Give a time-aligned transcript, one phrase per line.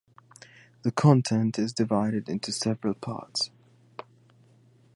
[0.81, 3.51] The content is divided into several parts.